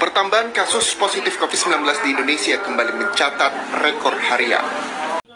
Pertambahan 0.00 0.48
kasus 0.56 0.96
positif 0.96 1.36
COVID-19 1.36 1.84
di 2.00 2.16
Indonesia 2.16 2.56
kembali 2.56 3.04
mencatat 3.04 3.52
rekor 3.84 4.16
harian. 4.16 4.64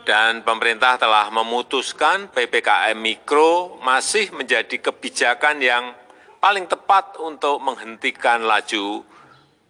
Dan 0.08 0.40
pemerintah 0.40 0.96
telah 0.96 1.28
memutuskan 1.28 2.32
PPKM 2.32 2.96
Mikro 2.96 3.76
masih 3.84 4.32
menjadi 4.32 4.80
kebijakan 4.80 5.60
yang 5.60 5.92
paling 6.40 6.64
tepat 6.64 7.20
untuk 7.20 7.60
menghentikan 7.60 8.40
laju 8.48 9.04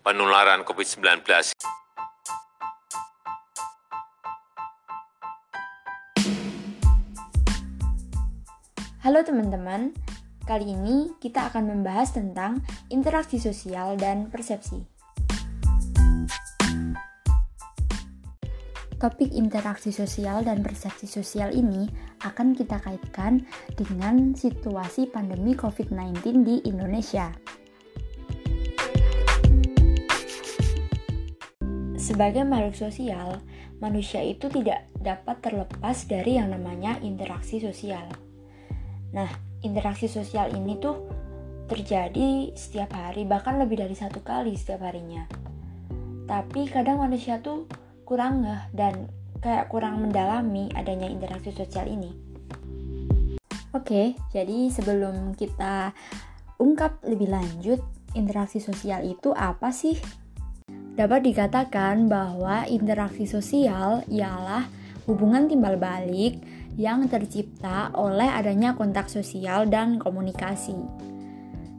penularan 0.07 0.63
COVID-19. 0.63 1.27
Halo 9.03 9.21
teman-teman, 9.27 9.91
kali 10.45 10.77
ini 10.77 11.09
kita 11.25 11.49
akan 11.49 11.73
membahas 11.73 12.13
tentang 12.13 12.61
interaksi 12.93 13.41
sosial 13.41 13.97
dan 13.97 14.29
persepsi. 14.29 14.85
Topik 19.01 19.37
interaksi 19.37 19.93
sosial 19.93 20.45
dan 20.49 20.65
persepsi 20.65 21.05
sosial 21.05 21.53
ini 21.53 21.89
akan 22.25 22.57
kita 22.57 22.81
kaitkan 22.81 23.45
dengan 23.77 24.33
situasi 24.33 25.13
pandemi 25.13 25.53
COVID-19 25.53 26.41
di 26.41 26.57
Indonesia. 26.65 27.29
Sebagai 32.01 32.45
makhluk 32.45 32.77
sosial, 32.77 33.41
manusia 33.81 34.21
itu 34.25 34.49
tidak 34.53 34.89
dapat 34.97 35.41
terlepas 35.41 36.05
dari 36.09 36.37
yang 36.37 36.53
namanya 36.53 37.01
interaksi 37.01 37.61
sosial. 37.61 38.09
Nah, 39.13 39.44
interaksi 39.65 40.07
sosial 40.07 40.53
ini 40.53 40.77
tuh 40.79 41.09
terjadi 41.67 42.53
setiap 42.53 42.93
hari, 42.93 43.25
bahkan 43.25 43.57
lebih 43.57 43.81
dari 43.81 43.97
satu 43.97 44.21
kali 44.21 44.53
setiap 44.55 44.85
harinya. 44.85 45.25
Tapi 46.29 46.69
kadang 46.69 47.01
manusia 47.01 47.41
tuh 47.41 47.65
kurang 48.05 48.45
ngeh 48.45 48.63
dan 48.77 49.09
kayak 49.41 49.73
kurang 49.73 50.05
mendalami 50.05 50.69
adanya 50.77 51.09
interaksi 51.09 51.53
sosial 51.53 51.89
ini. 51.89 52.13
Oke, 53.75 54.15
jadi 54.31 54.71
sebelum 54.71 55.35
kita 55.35 55.91
ungkap 56.63 57.03
lebih 57.03 57.33
lanjut, 57.33 57.83
interaksi 58.15 58.63
sosial 58.63 59.03
itu 59.03 59.35
apa 59.35 59.75
sih? 59.75 59.99
Dapat 60.95 61.27
dikatakan 61.27 62.07
bahwa 62.07 62.71
interaksi 62.71 63.27
sosial 63.27 64.07
ialah 64.07 64.71
hubungan 65.11 65.51
timbal 65.51 65.75
balik 65.75 66.39
yang 66.75 67.07
tercipta 67.07 67.95
oleh 67.95 68.27
adanya 68.27 68.75
kontak 68.75 69.07
sosial 69.07 69.71
dan 69.71 70.03
komunikasi. 70.03 70.75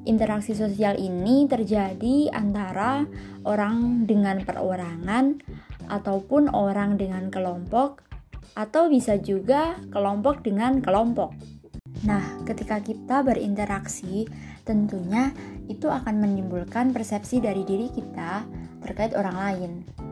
Interaksi 0.05 0.53
sosial 0.53 1.01
ini 1.01 1.49
terjadi 1.49 2.29
antara 2.29 3.09
orang 3.41 4.05
dengan 4.05 4.45
perorangan 4.45 5.41
ataupun 5.89 6.53
orang 6.53 6.95
dengan 7.01 7.33
kelompok 7.33 8.05
atau 8.53 8.87
bisa 8.87 9.17
juga 9.17 9.75
kelompok 9.89 10.45
dengan 10.45 10.79
kelompok. 10.79 11.33
Nah, 12.05 12.21
ketika 12.45 12.83
kita 12.83 13.25
berinteraksi, 13.25 14.29
tentunya 14.61 15.33
itu 15.65 15.89
akan 15.89 16.21
menimbulkan 16.21 16.93
persepsi 16.93 17.41
dari 17.41 17.65
diri 17.65 17.89
kita 17.89 18.45
terkait 18.85 19.17
orang 19.17 19.37
lain, 19.37 19.71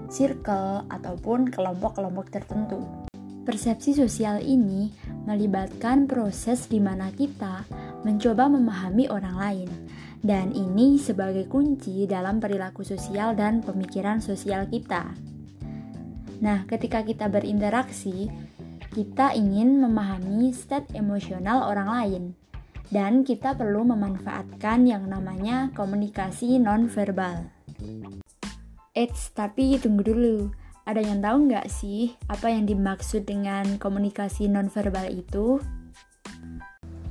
circle 0.09 0.90
ataupun 0.90 1.53
kelompok-kelompok 1.53 2.34
tertentu. 2.34 3.03
Persepsi 3.44 3.92
sosial 3.92 4.40
ini 4.40 4.88
melibatkan 5.28 6.08
proses 6.08 6.72
di 6.72 6.80
mana 6.80 7.12
kita 7.12 7.68
mencoba 8.08 8.48
memahami 8.48 9.12
orang 9.12 9.36
lain, 9.36 9.70
dan 10.24 10.56
ini 10.56 10.96
sebagai 10.96 11.52
kunci 11.52 12.08
dalam 12.08 12.40
perilaku 12.40 12.88
sosial 12.88 13.36
dan 13.36 13.60
pemikiran 13.60 14.24
sosial 14.24 14.64
kita. 14.72 15.12
Nah, 16.40 16.64
ketika 16.72 17.04
kita 17.04 17.28
berinteraksi, 17.28 18.32
kita 18.96 19.36
ingin 19.36 19.76
memahami 19.84 20.56
state 20.56 20.96
emosional 20.96 21.68
orang 21.68 21.90
lain, 21.92 22.24
dan 22.96 23.28
kita 23.28 23.59
perlu 23.59 23.84
memanfaatkan 23.84 24.88
yang 24.88 25.03
namanya 25.12 25.68
komunikasi 25.76 26.64
nonverbal. 26.64 27.44
Eits, 28.96 29.36
tapi 29.36 29.76
tunggu 29.84 30.08
dulu 30.08 30.62
ada 30.84 31.00
yang 31.00 31.24
tahu 31.24 31.48
nggak 31.48 31.68
sih 31.72 32.12
apa 32.28 32.52
yang 32.52 32.68
dimaksud 32.68 33.24
dengan 33.24 33.80
komunikasi 33.80 34.52
nonverbal 34.52 35.08
itu? 35.08 35.64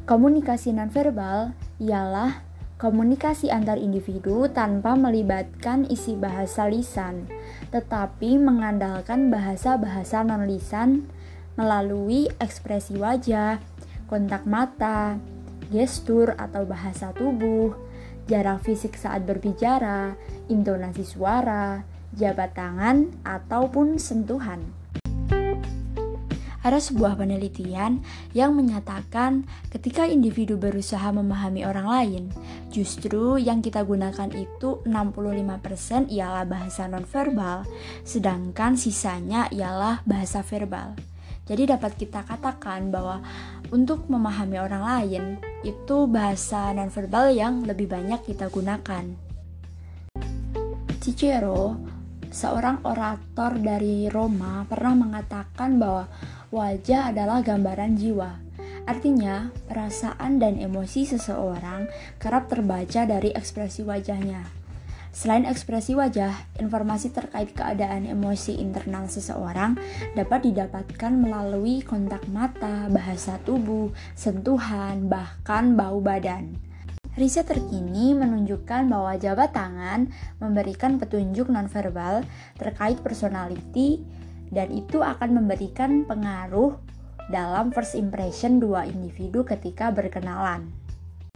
Komunikasi 0.05 0.77
nonverbal 0.77 1.57
ialah 1.81 2.45
komunikasi 2.77 3.49
antar 3.49 3.81
individu 3.81 4.51
tanpa 4.53 4.93
melibatkan 4.93 5.89
isi 5.89 6.19
bahasa 6.19 6.69
lisan, 6.69 7.31
tetapi 7.73 8.37
mengandalkan 8.37 9.33
bahasa-bahasa 9.33 10.21
non-lisan 10.27 11.07
melalui 11.57 12.29
ekspresi 12.43 12.99
wajah, 13.01 13.57
kontak 14.11 14.45
mata, 14.45 15.17
gestur 15.73 16.37
atau 16.37 16.69
bahasa 16.69 17.15
tubuh, 17.17 17.73
jarak 18.29 18.67
fisik 18.67 18.99
saat 18.99 19.25
berbicara, 19.25 20.19
intonasi 20.51 21.07
suara, 21.07 21.87
jabat 22.17 22.57
tangan, 22.57 23.11
ataupun 23.25 23.97
sentuhan. 23.97 24.61
Ada 26.63 26.79
sebuah 26.79 27.19
penelitian 27.19 28.07
yang 28.39 28.55
menyatakan 28.55 29.51
ketika 29.75 30.07
individu 30.07 30.55
berusaha 30.55 31.11
memahami 31.11 31.67
orang 31.67 31.87
lain, 31.91 32.25
justru 32.71 33.35
yang 33.43 33.59
kita 33.59 33.83
gunakan 33.83 34.31
itu 34.31 34.79
65% 34.87 36.07
ialah 36.07 36.47
bahasa 36.47 36.87
nonverbal, 36.87 37.67
sedangkan 38.07 38.79
sisanya 38.79 39.51
ialah 39.51 40.07
bahasa 40.07 40.47
verbal. 40.47 40.95
Jadi 41.51 41.67
dapat 41.67 41.99
kita 41.99 42.23
katakan 42.23 42.95
bahwa 42.95 43.19
untuk 43.75 44.07
memahami 44.07 44.63
orang 44.63 44.87
lain 44.87 45.25
itu 45.67 46.07
bahasa 46.07 46.71
nonverbal 46.71 47.35
yang 47.35 47.67
lebih 47.67 47.91
banyak 47.91 48.23
kita 48.23 48.47
gunakan. 48.47 49.19
Cicero 51.03 51.75
seorang 52.33 52.81
orator 52.89 53.61
dari 53.61 54.09
Roma 54.09 54.65
pernah 54.65 54.97
mengatakan 54.97 55.77
bahwa 55.77 56.09
wajah 56.49 57.13
adalah 57.13 57.45
gambaran 57.45 58.01
jiwa. 58.01 58.41
Artinya, 58.89 59.53
perasaan 59.71 60.43
dan 60.43 60.59
emosi 60.59 61.07
seseorang 61.07 61.87
kerap 62.19 62.51
terbaca 62.51 63.07
dari 63.07 63.31
ekspresi 63.31 63.87
wajahnya. 63.87 64.43
Selain 65.13 65.45
ekspresi 65.45 65.93
wajah, 65.93 66.33
informasi 66.57 67.13
terkait 67.13 67.53
keadaan 67.53 68.09
emosi 68.09 68.57
internal 68.57 69.13
seseorang 69.13 69.77
dapat 70.17 70.49
didapatkan 70.49 71.13
melalui 71.13 71.85
kontak 71.85 72.25
mata, 72.33 72.89
bahasa 72.89 73.37
tubuh, 73.45 73.93
sentuhan, 74.17 75.13
bahkan 75.13 75.77
bau 75.77 76.01
badan. 76.01 76.72
Riset 77.13 77.45
terkini 77.45 78.17
menunjukkan 78.17 78.89
bahwa 78.89 79.13
jabat 79.21 79.53
tangan 79.53 80.09
memberikan 80.41 80.97
petunjuk 80.97 81.53
nonverbal 81.53 82.25
terkait 82.57 82.97
personality 83.05 84.01
dan 84.49 84.73
itu 84.73 85.05
akan 85.05 85.45
memberikan 85.45 86.09
pengaruh 86.09 86.81
dalam 87.29 87.69
first 87.69 87.97
impression 88.01 88.61
dua 88.61 88.89
individu 88.89 89.45
ketika 89.45 89.93
berkenalan. 89.93 90.73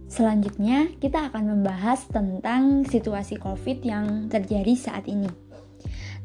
Selanjutnya, 0.07 0.87
kita 0.97 1.29
akan 1.29 1.59
membahas 1.59 2.07
tentang 2.09 2.87
situasi 2.87 3.37
COVID 3.37 3.83
yang 3.85 4.31
terjadi 4.31 4.73
saat 4.73 5.05
ini. 5.05 5.27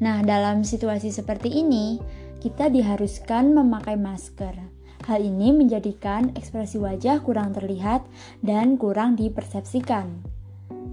Nah, 0.01 0.23
dalam 0.23 0.65
situasi 0.65 1.13
seperti 1.13 1.51
ini, 1.61 1.99
kita 2.41 2.71
diharuskan 2.71 3.53
memakai 3.53 3.99
masker. 3.99 4.72
Hal 5.03 5.19
ini 5.19 5.51
menjadikan 5.51 6.31
ekspresi 6.39 6.79
wajah 6.79 7.19
kurang 7.27 7.51
terlihat 7.51 8.07
dan 8.39 8.79
kurang 8.79 9.19
dipersepsikan. 9.19 10.23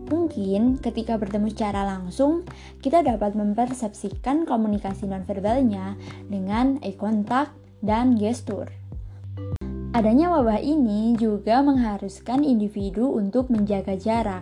Mungkin 0.09 0.81
ketika 0.81 1.21
bertemu 1.21 1.53
secara 1.53 1.85
langsung, 1.85 2.41
kita 2.81 3.05
dapat 3.05 3.37
mempersepsikan 3.37 4.49
komunikasi 4.49 5.05
nonverbalnya 5.05 5.93
dengan 6.25 6.81
eye 6.81 6.97
contact 6.97 7.53
dan 7.85 8.17
gestur. 8.17 8.65
Adanya 9.93 10.33
wabah 10.33 10.57
ini 10.57 11.13
juga 11.13 11.61
mengharuskan 11.61 12.41
individu 12.41 13.13
untuk 13.13 13.53
menjaga 13.53 13.93
jarak. 13.93 14.41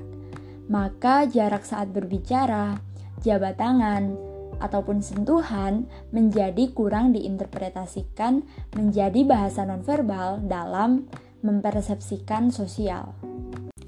Maka 0.71 1.27
jarak 1.27 1.67
saat 1.67 1.91
berbicara, 1.91 2.79
jabat 3.23 3.59
tangan, 3.59 4.26
ataupun 4.59 5.01
sentuhan 5.01 5.85
menjadi 6.09 6.71
kurang 6.73 7.13
diinterpretasikan 7.13 8.45
menjadi 8.73 9.21
bahasa 9.23 9.63
nonverbal 9.65 10.43
dalam 10.45 11.09
mempersepsikan 11.45 12.49
sosial. 12.49 13.13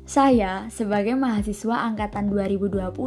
Saya 0.09 0.65
sebagai 0.73 1.13
mahasiswa 1.13 1.85
angkatan 1.85 2.33
2020 2.33 2.97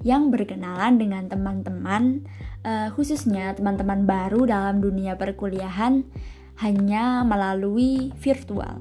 yang 0.00 0.32
berkenalan 0.32 0.96
dengan 0.96 1.28
teman-teman 1.28 2.24
uh, 2.64 2.88
khususnya 2.96 3.52
teman-teman 3.52 4.08
baru 4.08 4.48
dalam 4.48 4.80
dunia 4.80 5.20
perkuliahan 5.20 6.08
hanya 6.64 7.20
melalui 7.28 8.16
virtual. 8.16 8.80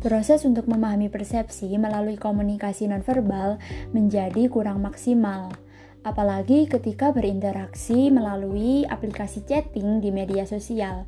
Proses 0.00 0.48
untuk 0.48 0.64
memahami 0.64 1.12
persepsi 1.12 1.76
melalui 1.76 2.16
komunikasi 2.16 2.88
nonverbal 2.88 3.60
menjadi 3.92 4.48
kurang 4.48 4.80
maksimal, 4.80 5.52
apalagi 6.02 6.64
ketika 6.70 7.12
berinteraksi 7.12 8.08
melalui 8.08 8.88
aplikasi 8.88 9.44
chatting 9.44 10.00
di 10.00 10.08
media 10.08 10.48
sosial. 10.48 11.04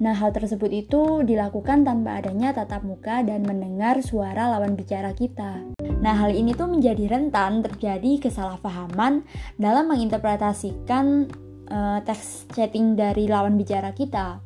Nah, 0.00 0.16
hal 0.16 0.34
tersebut 0.34 0.70
itu 0.72 1.22
dilakukan 1.22 1.86
tanpa 1.86 2.18
adanya 2.18 2.50
tatap 2.56 2.82
muka 2.82 3.22
dan 3.22 3.46
mendengar 3.46 4.00
suara 4.02 4.50
lawan 4.50 4.74
bicara 4.74 5.14
kita. 5.14 5.62
Nah, 6.02 6.14
hal 6.18 6.34
ini 6.34 6.56
tuh 6.56 6.66
menjadi 6.66 7.06
rentan 7.06 7.62
terjadi 7.62 8.18
kesalahpahaman 8.26 9.22
dalam 9.60 9.84
menginterpretasikan 9.92 11.30
uh, 11.70 11.98
teks 12.02 12.50
chatting 12.50 12.98
dari 12.98 13.30
lawan 13.30 13.54
bicara 13.54 13.94
kita. 13.94 14.42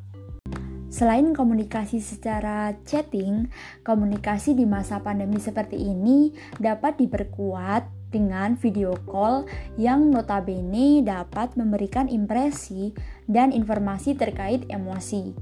Selain 0.89 1.37
komunikasi 1.37 2.01
secara 2.01 2.73
chatting, 2.89 3.53
komunikasi 3.85 4.57
di 4.57 4.65
masa 4.65 5.05
pandemi 5.05 5.37
seperti 5.37 5.77
ini 5.77 6.33
dapat 6.57 6.97
diperkuat 6.97 7.98
dengan 8.09 8.57
video 8.57 8.97
call 9.09 9.45
yang 9.77 10.09
notabene 10.09 11.05
dapat 11.05 11.55
memberikan 11.55 12.09
impresi 12.09 12.97
dan 13.29 13.53
informasi 13.53 14.17
terkait 14.17 14.65
emosi. 14.73 15.33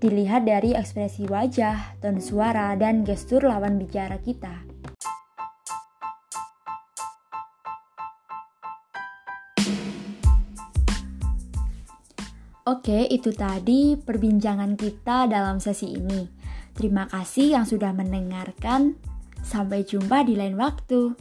Dilihat 0.00 0.48
dari 0.48 0.72
ekspresi 0.72 1.28
wajah, 1.28 2.00
ton 2.00 2.24
suara, 2.24 2.72
dan 2.72 3.04
gestur 3.04 3.44
lawan 3.44 3.76
bicara 3.76 4.16
kita. 4.24 4.64
Oke, 12.70 13.08
itu 13.10 13.34
tadi 13.34 13.98
perbincangan 13.98 14.78
kita 14.78 15.26
dalam 15.26 15.58
sesi 15.58 15.90
ini. 15.90 16.22
Terima 16.70 17.04
kasih 17.10 17.58
yang 17.58 17.66
sudah 17.66 17.90
mendengarkan. 17.90 18.94
Sampai 19.42 19.82
jumpa 19.82 20.22
di 20.22 20.38
lain 20.38 20.54
waktu. 20.54 21.18